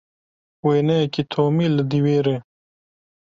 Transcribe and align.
Wêneyekî 0.65 1.23
Tomî 1.31 1.67
li 1.75 1.83
dîwêr 1.91 2.25
e. 2.35 2.37